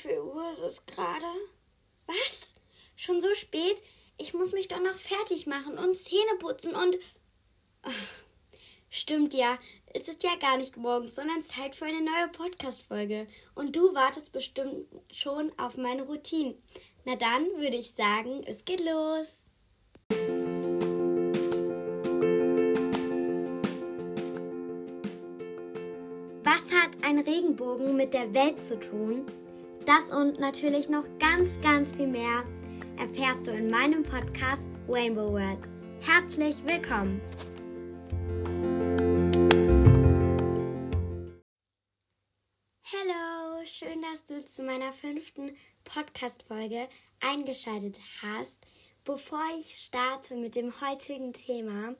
[0.00, 1.26] viel Uhr ist es gerade?
[2.06, 2.54] Was?
[2.96, 3.82] Schon so spät?
[4.18, 6.96] Ich muss mich doch noch fertig machen und Zähne putzen und.
[7.82, 7.92] Ach,
[8.90, 9.58] stimmt ja,
[9.92, 13.26] es ist ja gar nicht morgens, sondern Zeit für eine neue Podcast-Folge.
[13.54, 16.54] Und du wartest bestimmt schon auf meine Routine.
[17.04, 19.46] Na dann würde ich sagen, es geht los.
[26.42, 29.26] Was hat ein Regenbogen mit der Welt zu tun?
[29.86, 32.42] Das und natürlich noch ganz, ganz viel mehr
[32.98, 35.60] erfährst du in meinem Podcast Rainbow World.
[36.00, 37.20] Herzlich willkommen!
[42.92, 46.88] Hallo, schön, dass du zu meiner fünften Podcast-Folge
[47.20, 48.66] eingeschaltet hast.
[49.04, 51.94] Bevor ich starte mit dem heutigen Thema,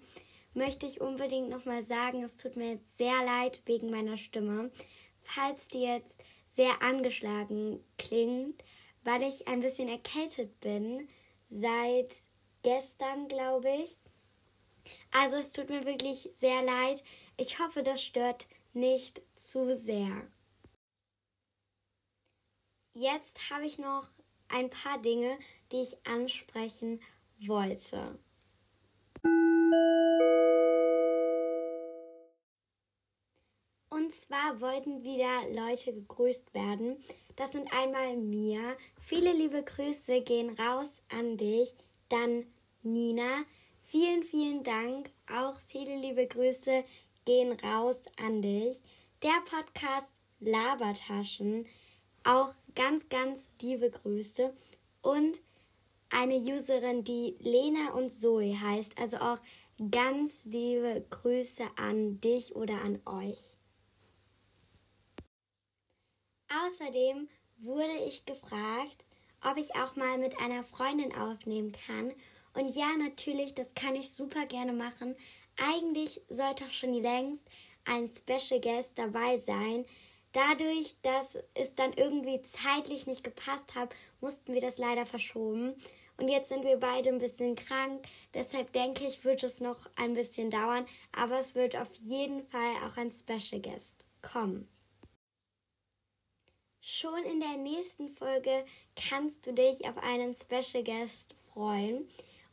[0.55, 4.73] möchte ich unbedingt nochmal sagen, es tut mir sehr leid wegen meiner Stimme.
[5.21, 6.21] Falls die jetzt
[6.57, 8.65] sehr angeschlagen klingt,
[9.05, 11.07] weil ich ein bisschen erkältet bin
[11.51, 12.17] seit
[12.63, 13.99] gestern, glaube ich.
[15.13, 17.05] Also es tut mir wirklich sehr leid.
[17.37, 20.27] Ich hoffe, das stört nicht zu sehr.
[22.95, 24.09] Jetzt habe ich noch
[24.49, 25.39] ein paar Dinge,
[25.73, 27.01] die ich ansprechen
[27.39, 28.19] wollte.
[34.27, 36.97] Zwar wollten wieder Leute gegrüßt werden.
[37.37, 38.77] Das sind einmal Mia.
[38.99, 41.75] Viele liebe Grüße gehen raus an dich.
[42.09, 42.47] Dann
[42.83, 43.45] Nina.
[43.83, 45.11] Vielen, vielen Dank.
[45.33, 46.85] Auch viele liebe Grüße
[47.25, 48.81] gehen raus an dich.
[49.23, 51.67] Der Podcast Labertaschen.
[52.25, 54.53] Auch ganz, ganz liebe Grüße.
[55.03, 55.41] Und
[56.11, 58.99] eine Userin, die Lena und Zoe heißt.
[58.99, 59.39] Also auch
[59.91, 63.56] ganz liebe Grüße an dich oder an euch.
[66.65, 69.05] Außerdem wurde ich gefragt,
[69.43, 72.13] ob ich auch mal mit einer Freundin aufnehmen kann.
[72.55, 75.15] Und ja, natürlich, das kann ich super gerne machen.
[75.57, 77.47] Eigentlich sollte auch schon längst
[77.85, 79.85] ein Special Guest dabei sein.
[80.33, 85.75] Dadurch, dass es dann irgendwie zeitlich nicht gepasst hat, mussten wir das leider verschoben.
[86.19, 88.07] Und jetzt sind wir beide ein bisschen krank.
[88.35, 90.87] Deshalb denke ich, wird es noch ein bisschen dauern.
[91.13, 94.69] Aber es wird auf jeden Fall auch ein Special Guest kommen.
[96.89, 98.65] Schon in der nächsten Folge
[98.95, 102.09] kannst du dich auf einen Special Guest freuen.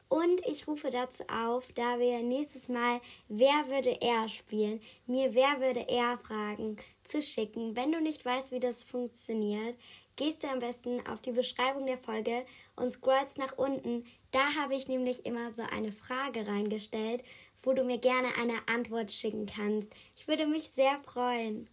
[0.10, 5.60] Und ich rufe dazu auf, da wir nächstes Mal Wer würde er spielen, mir Wer
[5.60, 7.76] würde er Fragen zu schicken.
[7.76, 9.78] Wenn du nicht weißt, wie das funktioniert,
[10.16, 12.44] gehst du am besten auf die Beschreibung der Folge
[12.76, 14.04] und scrollst nach unten.
[14.32, 17.24] Da habe ich nämlich immer so eine Frage reingestellt,
[17.62, 19.94] wo du mir gerne eine Antwort schicken kannst.
[20.16, 21.70] Ich würde mich sehr freuen.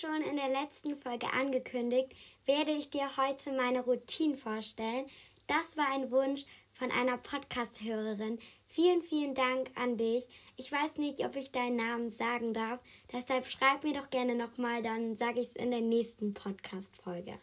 [0.00, 2.14] Schon in der letzten Folge angekündigt,
[2.46, 5.06] werde ich dir heute meine Routine vorstellen.
[5.46, 8.38] Das war ein Wunsch von einer Podcast-Hörerin.
[8.66, 10.26] Vielen, vielen Dank an dich.
[10.56, 12.80] Ich weiß nicht, ob ich deinen Namen sagen darf.
[13.12, 17.38] Deshalb schreib mir doch gerne nochmal, dann sage ich es in der nächsten Podcast-Folge.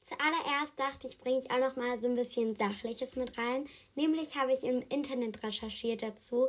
[0.00, 3.68] Zuallererst dachte ich, bringe ich auch noch mal so ein bisschen Sachliches mit rein.
[3.94, 6.48] Nämlich habe ich im Internet recherchiert dazu,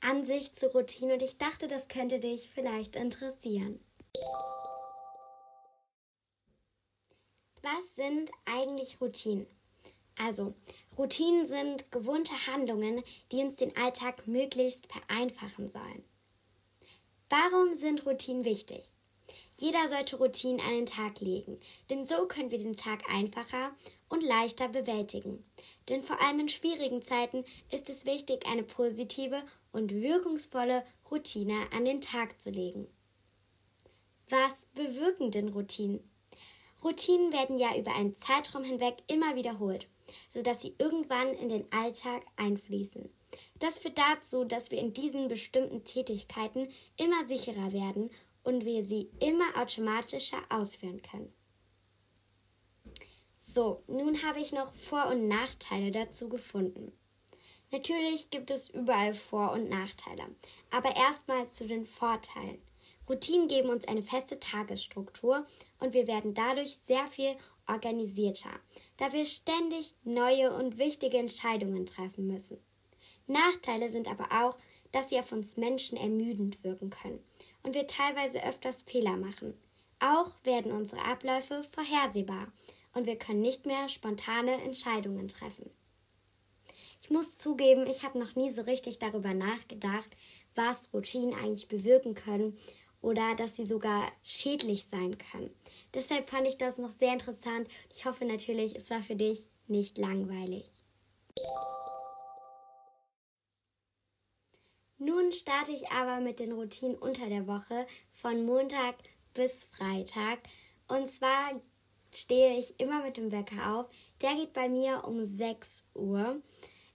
[0.00, 3.80] Ansicht zur Routine und ich dachte, das könnte dich vielleicht interessieren.
[7.62, 9.46] Was sind eigentlich Routinen?
[10.18, 10.54] Also,
[10.96, 13.02] Routinen sind gewohnte Handlungen,
[13.32, 16.04] die uns den Alltag möglichst vereinfachen sollen.
[17.28, 18.92] Warum sind Routinen wichtig?
[19.58, 21.58] Jeder sollte Routinen an den Tag legen,
[21.88, 23.74] denn so können wir den Tag einfacher
[24.08, 25.44] und leichter bewältigen.
[25.88, 29.42] Denn vor allem in schwierigen Zeiten ist es wichtig, eine positive
[29.72, 32.88] und wirkungsvolle Routine an den Tag zu legen.
[34.28, 36.00] Was bewirken denn Routinen?
[36.82, 39.86] Routinen werden ja über einen Zeitraum hinweg immer wiederholt,
[40.28, 43.08] sodass sie irgendwann in den Alltag einfließen.
[43.58, 48.10] Das führt dazu, dass wir in diesen bestimmten Tätigkeiten immer sicherer werden
[48.42, 51.32] und wir sie immer automatischer ausführen können.
[53.48, 56.90] So, nun habe ich noch Vor- und Nachteile dazu gefunden.
[57.70, 60.24] Natürlich gibt es überall Vor- und Nachteile,
[60.72, 62.60] aber erstmal zu den Vorteilen.
[63.08, 65.46] Routinen geben uns eine feste Tagesstruktur
[65.78, 67.36] und wir werden dadurch sehr viel
[67.68, 68.50] organisierter,
[68.96, 72.58] da wir ständig neue und wichtige Entscheidungen treffen müssen.
[73.28, 74.58] Nachteile sind aber auch,
[74.90, 77.24] dass sie auf uns Menschen ermüdend wirken können
[77.62, 79.54] und wir teilweise öfters Fehler machen.
[80.00, 82.48] Auch werden unsere Abläufe vorhersehbar
[82.96, 85.70] und wir können nicht mehr spontane Entscheidungen treffen.
[87.02, 90.16] Ich muss zugeben, ich habe noch nie so richtig darüber nachgedacht,
[90.54, 92.56] was Routinen eigentlich bewirken können
[93.02, 95.54] oder dass sie sogar schädlich sein können.
[95.92, 97.68] Deshalb fand ich das noch sehr interessant.
[97.92, 100.64] Ich hoffe natürlich, es war für dich nicht langweilig.
[104.96, 108.96] Nun starte ich aber mit den Routinen unter der Woche von Montag
[109.34, 110.38] bis Freitag.
[110.88, 111.60] Und zwar
[112.12, 113.86] stehe ich immer mit dem Wecker auf.
[114.22, 116.40] Der geht bei mir um 6 Uhr.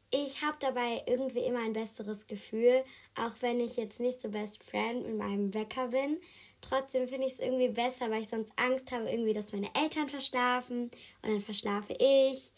[0.09, 2.83] Ich habe dabei irgendwie immer ein besseres Gefühl,
[3.15, 6.17] auch wenn ich jetzt nicht so best friend mit meinem Wecker bin.
[6.59, 10.07] Trotzdem finde ich es irgendwie besser, weil ich sonst Angst habe, irgendwie, dass meine Eltern
[10.07, 10.91] verschlafen
[11.21, 12.51] und dann verschlafe ich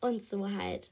[0.00, 0.90] und so halt.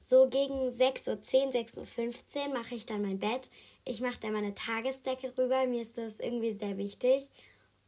[0.00, 3.50] So gegen 6.10 Uhr, 6.15 Uhr mache ich dann mein Bett.
[3.86, 5.66] Ich mache da meine Tagesdecke rüber.
[5.66, 7.30] Mir ist das irgendwie sehr wichtig.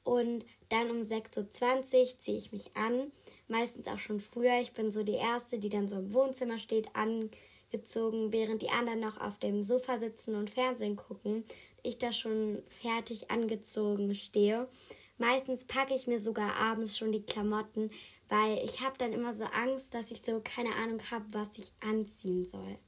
[0.02, 3.12] Und dann um 6.20 Uhr ziehe ich mich an.
[3.48, 4.60] Meistens auch schon früher.
[4.60, 9.00] Ich bin so die Erste, die dann so im Wohnzimmer steht, angezogen, während die anderen
[9.00, 11.44] noch auf dem Sofa sitzen und Fernsehen gucken.
[11.82, 14.68] Ich da schon fertig angezogen stehe.
[15.18, 17.90] Meistens packe ich mir sogar abends schon die Klamotten,
[18.28, 21.70] weil ich habe dann immer so Angst, dass ich so keine Ahnung habe, was ich
[21.80, 22.78] anziehen soll.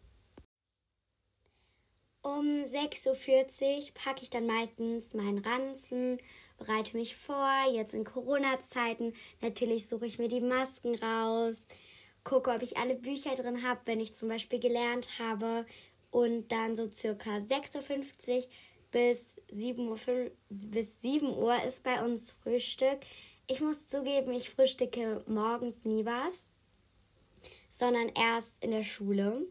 [2.22, 6.18] Um 6.40 Uhr packe ich dann meistens meinen Ranzen,
[6.58, 7.50] bereite mich vor.
[7.72, 11.66] Jetzt in Corona-Zeiten natürlich suche ich mir die Masken raus,
[12.24, 15.64] gucke, ob ich alle Bücher drin habe, wenn ich zum Beispiel gelernt habe.
[16.10, 18.44] Und dann so circa 6.50 Uhr
[18.90, 19.98] bis 7 Uhr,
[20.48, 23.00] bis 7 Uhr ist bei uns Frühstück.
[23.46, 26.46] Ich muss zugeben, ich frühstücke morgens nie was,
[27.70, 29.46] sondern erst in der Schule.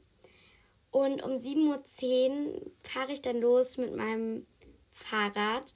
[0.92, 4.48] Und um 7.10 Uhr fahre ich dann los mit meinem
[4.92, 5.74] Fahrrad.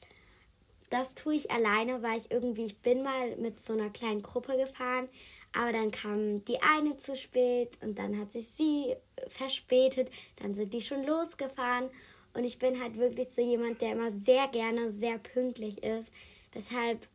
[0.92, 4.58] Das tue ich alleine, weil ich irgendwie, ich bin mal mit so einer kleinen Gruppe
[4.58, 5.08] gefahren,
[5.58, 8.96] aber dann kam die eine zu spät und dann hat sich sie
[9.30, 11.90] verspätet, dann sind die schon losgefahren
[12.34, 16.12] und ich bin halt wirklich so jemand, der immer sehr gerne sehr pünktlich ist.
[16.54, 17.08] Deshalb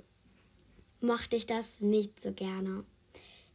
[1.03, 2.83] mochte ich das nicht so gerne.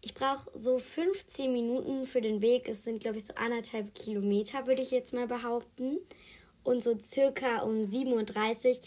[0.01, 2.67] Ich brauche so 15 Minuten für den Weg.
[2.69, 5.97] Es sind, glaube ich, so anderthalb Kilometer, würde ich jetzt mal behaupten.
[6.63, 8.81] Und so circa um 7.30 Uhr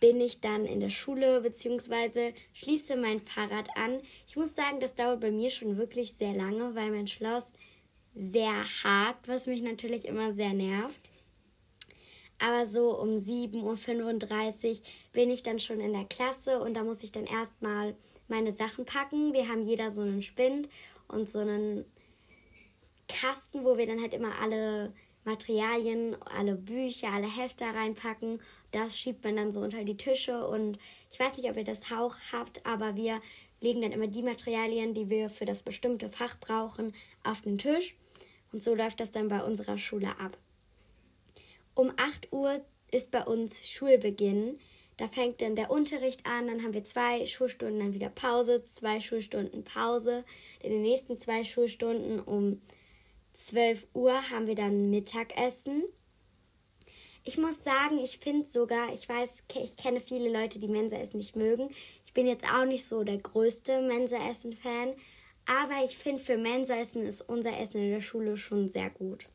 [0.00, 2.32] bin ich dann in der Schule bzw.
[2.54, 4.00] schließe mein Fahrrad an.
[4.26, 7.52] Ich muss sagen, das dauert bei mir schon wirklich sehr lange, weil mein Schloss
[8.14, 11.00] sehr hart, was mich natürlich immer sehr nervt.
[12.38, 14.76] Aber so um 7.35 Uhr
[15.12, 17.94] bin ich dann schon in der Klasse und da muss ich dann erstmal
[18.28, 19.34] meine Sachen packen.
[19.34, 20.68] Wir haben jeder so einen Spind
[21.08, 21.84] und so einen
[23.08, 24.94] Kasten, wo wir dann halt immer alle
[25.24, 28.40] Materialien, alle Bücher, alle Hefte reinpacken.
[28.72, 30.78] Das schiebt man dann so unter die Tische und
[31.10, 33.20] ich weiß nicht, ob ihr das auch habt, aber wir
[33.60, 36.94] legen dann immer die Materialien, die wir für das bestimmte Fach brauchen,
[37.24, 37.94] auf den Tisch.
[38.52, 40.36] Und so läuft das dann bei unserer Schule ab.
[41.74, 44.58] Um 8 Uhr ist bei uns Schulbeginn.
[44.96, 49.00] Da fängt dann der Unterricht an, dann haben wir zwei Schulstunden, dann wieder Pause, zwei
[49.00, 50.24] Schulstunden Pause.
[50.62, 52.60] In den nächsten zwei Schulstunden um
[53.32, 55.84] 12 Uhr haben wir dann Mittagessen.
[57.22, 61.36] Ich muss sagen, ich finde sogar, ich weiß, ich kenne viele Leute, die Mensaessen nicht
[61.36, 61.70] mögen.
[62.04, 64.94] Ich bin jetzt auch nicht so der größte Mensaessen-Fan,
[65.46, 69.26] aber ich finde, für Mensaessen ist unser Essen in der Schule schon sehr gut.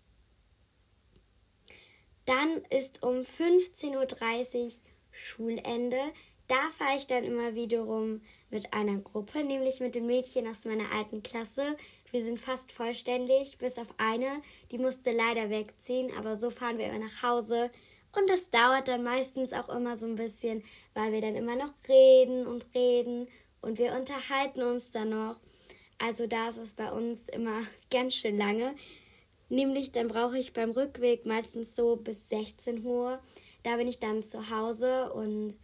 [2.25, 4.71] Dann ist um 15.30 Uhr
[5.11, 5.99] Schulende.
[6.47, 10.91] Da fahre ich dann immer wiederum mit einer Gruppe, nämlich mit den Mädchen aus meiner
[10.91, 11.77] alten Klasse.
[12.15, 14.41] Wir sind fast vollständig, bis auf eine,
[14.71, 17.69] die musste leider wegziehen, aber so fahren wir immer nach Hause.
[18.17, 21.73] Und das dauert dann meistens auch immer so ein bisschen, weil wir dann immer noch
[21.89, 23.27] reden und reden
[23.59, 25.41] und wir unterhalten uns dann noch.
[25.97, 28.75] Also da ist es bei uns immer ganz schön lange.
[29.49, 33.19] Nämlich dann brauche ich beim Rückweg meistens so bis 16 Uhr.
[33.63, 35.59] Da bin ich dann zu Hause und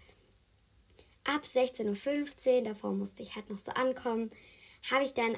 [1.23, 4.31] ab 16.15 Uhr, davor musste ich halt noch so ankommen,
[4.89, 5.37] habe ich dann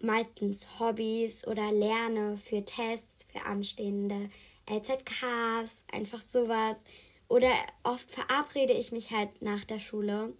[0.00, 4.30] meistens Hobbys oder lerne für Tests, für anstehende
[4.68, 6.76] LZKs, einfach sowas.
[7.28, 10.34] Oder oft verabrede ich mich halt nach der Schule.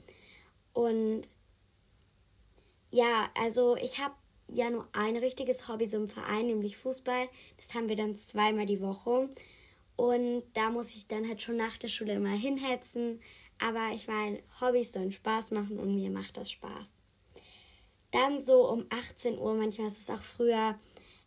[0.72, 1.22] Und
[2.90, 4.14] ja, also ich habe
[4.48, 7.28] ja nur ein richtiges Hobby so im Verein, nämlich Fußball.
[7.56, 9.28] Das haben wir dann zweimal die Woche.
[9.96, 13.20] Und da muss ich dann halt schon nach der Schule immer hinhetzen.
[13.58, 17.03] Aber ich meine, Hobbys sollen Spaß machen und mir macht das Spaß.
[18.14, 20.78] Dann so um 18 Uhr, manchmal ist es auch früher,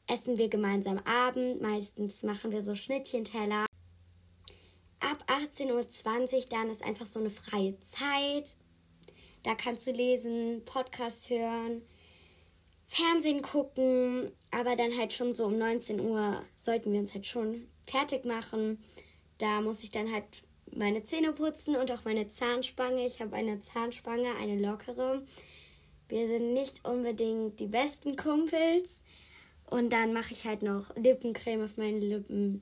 [0.08, 1.62] essen wir gemeinsam Abend.
[1.62, 3.65] Meistens machen wir so Schnittchenteller.
[5.01, 8.56] Ab 18.20 Uhr dann ist einfach so eine freie Zeit.
[9.44, 11.82] Da kannst du lesen, Podcast hören,
[12.88, 17.67] Fernsehen gucken aber dann halt schon so um 19 Uhr sollten wir uns halt schon
[17.86, 18.82] fertig machen.
[19.39, 20.24] Da muss ich dann halt
[20.74, 23.06] meine Zähne putzen und auch meine Zahnspange.
[23.06, 25.24] Ich habe eine Zahnspange, eine lockere.
[26.10, 29.02] Wir sind nicht unbedingt die besten Kumpels.
[29.70, 32.62] Und dann mache ich halt noch Lippencreme auf meine Lippen.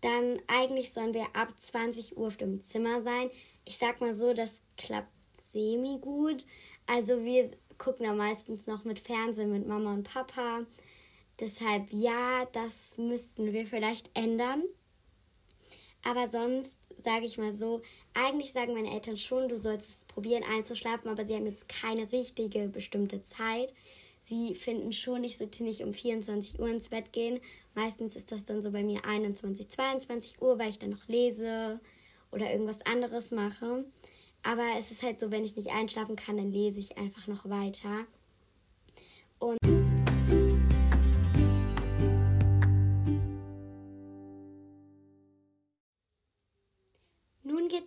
[0.00, 3.30] Dann eigentlich sollen wir ab 20 Uhr auf dem Zimmer sein.
[3.66, 6.46] Ich sag mal so, das klappt semi gut.
[6.86, 10.64] Also wir gucken da meistens noch mit Fernsehen mit Mama und Papa.
[11.38, 14.62] Deshalb ja, das müssten wir vielleicht ändern.
[16.02, 17.82] Aber sonst sage ich mal so,
[18.14, 22.10] eigentlich sagen meine Eltern schon, du sollst es probieren einzuschlafen, aber sie haben jetzt keine
[22.12, 23.72] richtige bestimmte Zeit.
[24.22, 27.40] Sie finden schon, ich sollte nicht um 24 Uhr ins Bett gehen.
[27.74, 31.80] Meistens ist das dann so bei mir 21, 22 Uhr, weil ich dann noch lese
[32.30, 33.84] oder irgendwas anderes mache.
[34.42, 37.48] Aber es ist halt so, wenn ich nicht einschlafen kann, dann lese ich einfach noch
[37.48, 38.06] weiter.
[39.38, 39.79] Und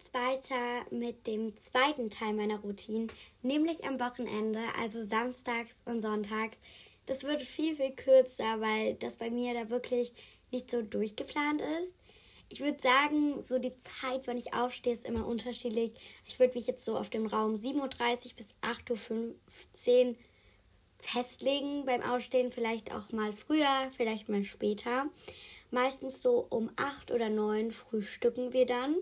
[0.03, 3.07] geht's weiter mit dem zweiten Teil meiner Routine,
[3.41, 6.57] nämlich am Wochenende, also samstags und sonntags.
[7.05, 10.13] Das wird viel, viel kürzer, weil das bei mir da wirklich
[10.51, 11.93] nicht so durchgeplant ist
[12.49, 15.91] ich würde sagen, so die Zeit, wann ich aufstehe, ist immer unterschiedlich.
[16.27, 20.15] Ich würde mich jetzt so auf dem Raum 7.30 Uhr bis 8.15 Uhr
[20.99, 22.51] festlegen beim Aufstehen.
[22.51, 25.07] Vielleicht auch mal früher, vielleicht mal später.
[25.71, 28.97] Meistens so um 8 oder 9 frühstücken wir dann.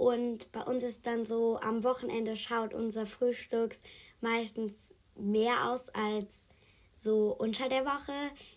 [0.00, 3.82] Und bei uns ist dann so, am Wochenende schaut unser Frühstücks
[4.22, 6.48] meistens mehr aus als
[6.96, 8.14] so unter der Woche.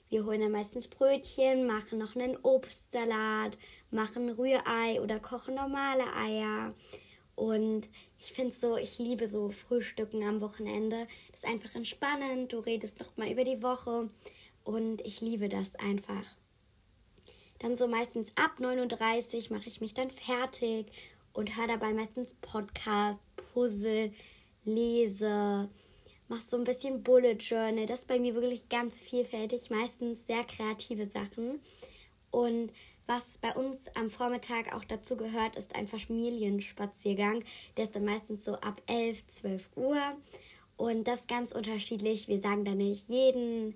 [0.08, 3.58] Wir holen dann meistens Brötchen, machen noch einen Obstsalat,
[3.92, 6.74] machen Rührei oder kochen normale Eier.
[7.36, 11.08] Und ich finde so, ich liebe so Frühstücken am Wochenende.
[11.32, 12.54] Das ist einfach entspannend.
[12.54, 14.10] Du redest noch mal über die Woche
[14.64, 16.38] und ich liebe das einfach.
[17.64, 20.88] Dann so meistens ab 39 mache ich mich dann fertig
[21.34, 23.22] und höre dabei meistens Podcast,
[23.54, 24.14] Puzzle,
[24.64, 25.70] lese,
[26.28, 27.86] mache so ein bisschen Bullet Journal.
[27.86, 31.60] Das ist bei mir wirklich ganz vielfältig, meistens sehr kreative Sachen.
[32.32, 32.72] Und
[33.06, 37.44] was bei uns am Vormittag auch dazu gehört, ist ein Familienspaziergang.
[37.76, 40.02] Der ist dann meistens so ab 11, 12 Uhr.
[40.78, 42.28] Und das ganz unterschiedlich.
[42.28, 43.76] Wir sagen dann nicht jeden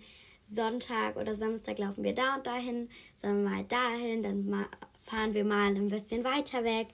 [0.49, 4.65] Sonntag oder Samstag laufen wir da und dahin, sondern mal dahin, dann
[5.01, 6.87] fahren wir mal ein bisschen weiter weg.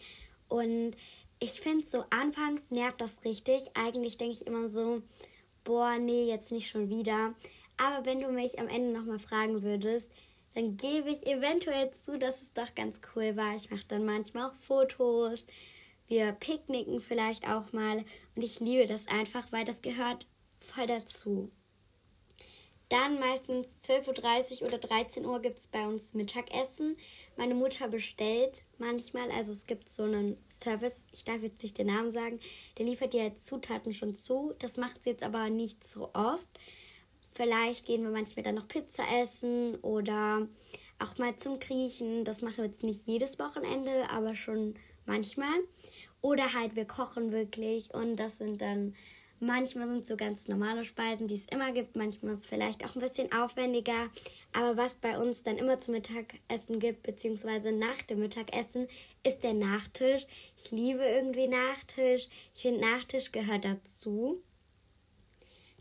[0.53, 0.95] Und
[1.39, 3.71] ich finde so, anfangs nervt das richtig.
[3.73, 5.01] Eigentlich denke ich immer so,
[5.63, 7.33] boah, nee, jetzt nicht schon wieder.
[7.77, 10.11] Aber wenn du mich am Ende nochmal fragen würdest,
[10.53, 13.55] dann gebe ich eventuell zu, dass es doch ganz cool war.
[13.55, 15.47] Ich mache dann manchmal auch Fotos.
[16.05, 18.05] Wir picknicken vielleicht auch mal.
[18.35, 20.27] Und ich liebe das einfach, weil das gehört
[20.59, 21.49] voll dazu.
[22.93, 26.95] Dann meistens 12.30 Uhr oder 13 Uhr gibt es bei uns Mittagessen.
[27.37, 31.87] Meine Mutter bestellt manchmal, also es gibt so einen Service, ich darf jetzt nicht den
[31.87, 32.39] Namen sagen,
[32.77, 34.53] der liefert dir jetzt Zutaten schon zu.
[34.59, 36.45] Das macht sie jetzt aber nicht so oft.
[37.33, 40.47] Vielleicht gehen wir manchmal dann noch Pizza essen oder
[40.99, 42.25] auch mal zum Griechen.
[42.25, 44.75] Das machen wir jetzt nicht jedes Wochenende, aber schon
[45.07, 45.61] manchmal.
[46.21, 48.93] Oder halt wir kochen wirklich und das sind dann
[49.45, 51.95] manchmal sind so ganz normale Speisen, die es immer gibt.
[51.95, 54.09] Manchmal ist es vielleicht auch ein bisschen aufwendiger.
[54.53, 58.87] Aber was bei uns dann immer zum Mittagessen gibt, beziehungsweise nach dem Mittagessen,
[59.23, 60.25] ist der Nachtisch.
[60.57, 62.27] Ich liebe irgendwie Nachtisch.
[62.55, 64.41] Ich finde, Nachtisch gehört dazu.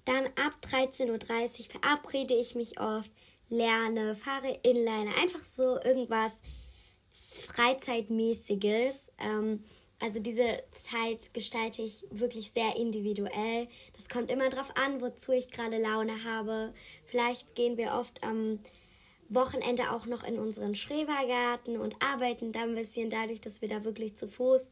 [0.05, 3.11] Dann ab 13.30 Uhr verabrede ich mich oft,
[3.49, 6.33] lerne, fahre Inliner, einfach so irgendwas
[7.13, 9.09] Freizeitmäßiges.
[9.19, 9.65] Ähm,
[10.03, 13.69] also diese Zeit gestalte ich wirklich sehr individuell.
[13.97, 16.75] Das kommt immer darauf an, wozu ich gerade Laune habe.
[17.07, 18.59] Vielleicht gehen wir oft am
[19.29, 23.85] Wochenende auch noch in unseren Schrebergarten und arbeiten da ein bisschen, dadurch, dass wir da
[23.85, 24.71] wirklich zu Fuß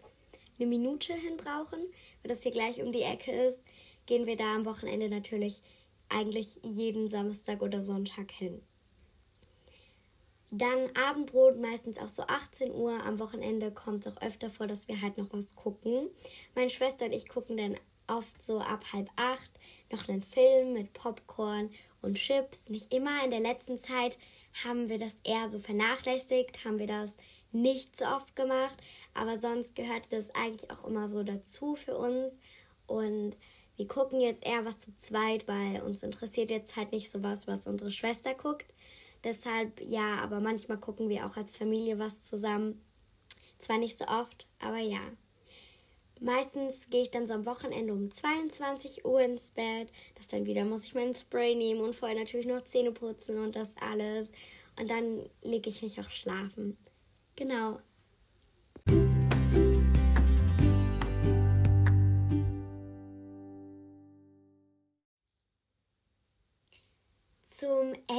[0.58, 1.80] eine Minute hin brauchen,
[2.22, 3.62] weil das hier gleich um die Ecke ist
[4.10, 5.62] gehen wir da am Wochenende natürlich
[6.08, 8.60] eigentlich jeden Samstag oder Sonntag hin.
[10.50, 13.00] Dann Abendbrot, meistens auch so 18 Uhr.
[13.04, 16.11] Am Wochenende kommt es auch öfter vor, dass wir halt noch was gucken.
[16.57, 17.76] Meine Schwester und ich gucken dann
[18.09, 19.50] oft so ab halb acht
[19.92, 21.71] noch einen Film mit Popcorn
[22.02, 22.69] und Chips.
[22.69, 23.25] Nicht immer.
[23.25, 24.19] In der letzten Zeit
[24.64, 27.16] haben wir das eher so vernachlässigt, haben wir das
[27.52, 28.76] nicht so oft gemacht.
[29.14, 32.37] Aber sonst gehörte das eigentlich auch immer so dazu für uns.
[32.88, 33.37] Und
[33.76, 37.47] wir gucken jetzt eher was zu zweit, weil uns interessiert jetzt halt nicht so was,
[37.47, 38.66] was unsere Schwester guckt.
[39.25, 42.83] Deshalb ja, aber manchmal gucken wir auch als Familie was zusammen.
[43.59, 45.00] Zwar nicht so oft, aber ja.
[46.21, 49.91] Meistens gehe ich dann so am Wochenende um 22 Uhr ins Bett.
[50.17, 53.57] Das dann wieder muss ich meinen Spray nehmen und vorher natürlich noch Zähne putzen und
[53.57, 54.31] das alles.
[54.79, 56.77] Und dann lege ich mich auch schlafen.
[57.37, 57.79] Genau.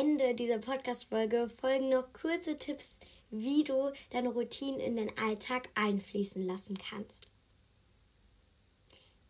[0.02, 6.44] Ende dieser Podcast-Folge folgen noch kurze Tipps, wie du deine Routinen in den Alltag einfließen
[6.44, 7.28] lassen kannst.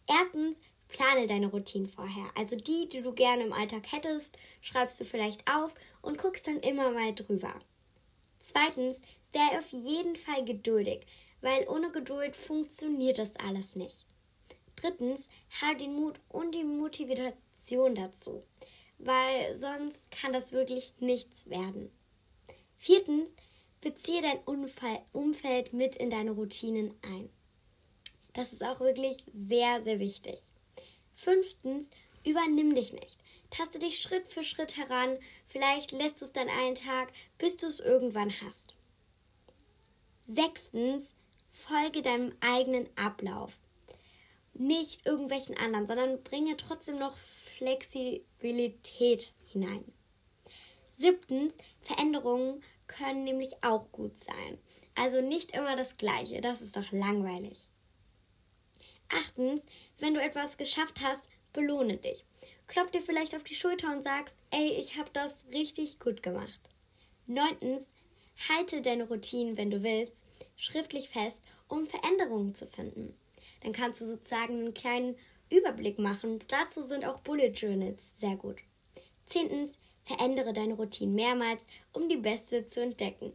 [0.08, 2.32] Erstens, plane deine Routinen vorher.
[2.38, 6.62] Also die, die du gerne im Alltag hättest, schreibst du vielleicht auf und guckst dann
[6.62, 7.54] immer mal drüber.
[8.40, 9.01] Zweitens,
[9.34, 11.06] sei auf jeden Fall geduldig,
[11.42, 14.06] weil ohne Geduld funktioniert das alles nicht.
[14.78, 15.28] Drittens,
[15.62, 18.46] habe den Mut und die Motivation dazu,
[19.03, 21.91] weil sonst kann das wirklich nichts werden.
[22.77, 23.29] Viertens,
[23.81, 24.39] beziehe dein
[25.12, 27.29] Umfeld mit in deine Routinen ein.
[28.34, 30.39] Das ist auch wirklich sehr, sehr wichtig.
[31.15, 31.89] Fünftens,
[32.24, 33.17] übernimm dich nicht.
[33.50, 35.17] Taste dich Schritt für Schritt heran.
[35.48, 38.74] Vielleicht lässt du es dann einen Tag, bis du es irgendwann hast.
[40.27, 41.12] Sechstens,
[41.51, 43.51] folge deinem eigenen Ablauf.
[44.53, 47.17] Nicht irgendwelchen anderen, sondern bringe trotzdem noch
[48.41, 49.86] Flexibilität hinein.
[50.98, 54.57] Siebtens, Veränderungen können nämlich auch gut sein.
[54.95, 57.69] Also nicht immer das Gleiche, das ist doch langweilig.
[59.10, 59.63] Achtens,
[60.00, 62.25] wenn du etwas geschafft hast, belohne dich.
[62.67, 66.60] Klopf dir vielleicht auf die Schulter und sagst, ey, ich habe das richtig gut gemacht.
[67.27, 67.88] Neuntens,
[68.50, 73.15] halte deine Routinen, wenn du willst, schriftlich fest, um Veränderungen zu finden.
[73.62, 75.15] Dann kannst du sozusagen einen kleinen
[75.51, 76.39] Überblick machen.
[76.48, 78.58] Dazu sind auch Bullet Journals sehr gut.
[79.25, 83.34] Zehntens, verändere deine Routinen mehrmals, um die beste zu entdecken.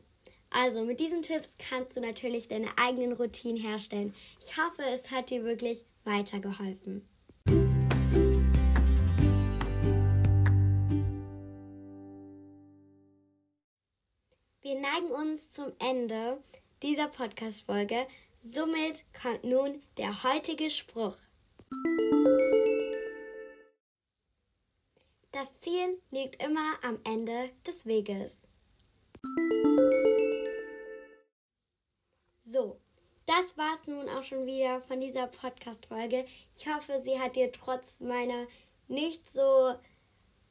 [0.50, 4.14] Also mit diesen Tipps kannst du natürlich deine eigenen Routinen herstellen.
[4.40, 7.06] Ich hoffe, es hat dir wirklich weitergeholfen.
[14.62, 16.42] Wir neigen uns zum Ende
[16.82, 18.06] dieser Podcast-Folge.
[18.42, 21.16] Somit kommt nun der heutige Spruch.
[25.76, 28.36] Ziel liegt immer am Ende des Weges.
[32.44, 32.80] So,
[33.26, 36.24] das war's nun auch schon wieder von dieser Podcast-Folge.
[36.56, 38.46] Ich hoffe, sie hat dir trotz meiner
[38.88, 39.74] nicht so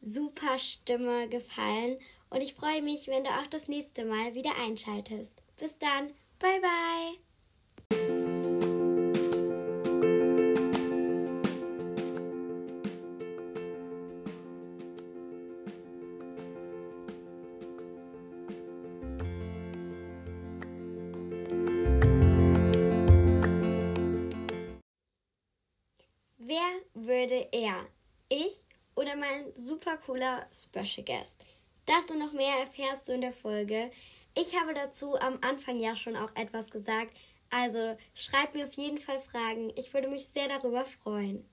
[0.02, 1.98] super Stimme gefallen.
[2.30, 5.42] Und ich freue mich, wenn du auch das nächste Mal wieder einschaltest.
[5.58, 6.14] Bis dann.
[6.40, 7.35] Bye, bye.
[27.56, 27.88] Er,
[28.28, 28.66] ich
[28.96, 31.46] oder mein super cooler Special Guest?
[31.86, 33.92] Das und noch mehr erfährst du in der Folge.
[34.38, 37.16] Ich habe dazu am Anfang ja schon auch etwas gesagt.
[37.50, 39.72] Also schreib mir auf jeden Fall Fragen.
[39.78, 41.48] Ich würde mich sehr darüber freuen.